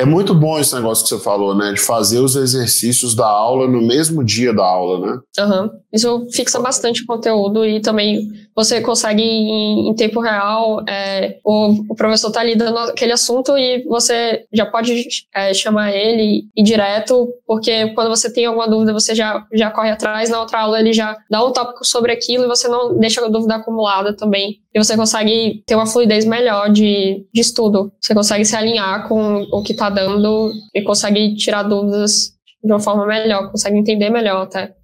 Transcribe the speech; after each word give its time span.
É 0.00 0.04
muito 0.06 0.34
bom 0.34 0.58
esse 0.58 0.74
negócio 0.74 1.04
que 1.04 1.10
você 1.10 1.22
falou, 1.22 1.54
né? 1.54 1.74
De 1.74 1.80
fazer 1.80 2.20
os 2.20 2.34
exercícios 2.34 3.14
da 3.14 3.26
aula 3.26 3.68
no 3.68 3.82
mesmo 3.86 4.24
dia 4.24 4.50
da 4.50 4.64
aula, 4.64 5.06
né? 5.06 5.20
Uhum. 5.38 5.70
Isso 5.92 6.26
fixa 6.32 6.58
bastante 6.58 7.02
o 7.02 7.06
conteúdo 7.06 7.66
e 7.66 7.82
também 7.82 8.32
você 8.54 8.80
consegue, 8.80 9.22
em, 9.22 9.88
em 9.88 9.94
tempo 9.94 10.20
real, 10.20 10.84
é, 10.88 11.38
o, 11.44 11.92
o, 11.92 11.94
professor 11.94 12.30
tá 12.30 12.40
ali 12.40 12.56
dando 12.56 12.78
aquele 12.78 13.12
assunto 13.12 13.56
e 13.56 13.84
você 13.84 14.44
já 14.52 14.66
pode 14.66 15.06
é, 15.34 15.54
chamar 15.54 15.92
ele 15.92 16.44
e 16.56 16.62
direto, 16.62 17.28
porque 17.46 17.92
quando 17.94 18.08
você 18.08 18.32
tem 18.32 18.46
alguma 18.46 18.68
dúvida, 18.68 18.92
você 18.92 19.14
já, 19.14 19.44
já 19.52 19.70
corre 19.70 19.90
atrás. 19.90 20.28
Na 20.30 20.40
outra 20.40 20.60
aula, 20.60 20.80
ele 20.80 20.92
já 20.92 21.16
dá 21.30 21.44
um 21.44 21.52
tópico 21.52 21.84
sobre 21.84 22.12
aquilo 22.12 22.44
e 22.44 22.48
você 22.48 22.68
não 22.68 22.98
deixa 22.98 23.24
a 23.24 23.28
dúvida 23.28 23.56
acumulada 23.56 24.14
também. 24.14 24.58
E 24.74 24.82
você 24.82 24.96
consegue 24.96 25.62
ter 25.66 25.74
uma 25.74 25.86
fluidez 25.86 26.24
melhor 26.24 26.70
de, 26.70 27.26
de 27.32 27.40
estudo. 27.40 27.92
Você 28.00 28.14
consegue 28.14 28.44
se 28.44 28.56
alinhar 28.56 29.08
com 29.08 29.42
o 29.52 29.62
que 29.62 29.72
está 29.72 29.90
dando 29.90 30.52
e 30.74 30.82
consegue 30.82 31.34
tirar 31.34 31.62
dúvidas 31.62 32.32
de 32.62 32.70
uma 32.70 32.80
forma 32.80 33.06
melhor, 33.06 33.50
consegue 33.50 33.78
entender 33.78 34.10
melhor 34.10 34.42
até. 34.42 34.74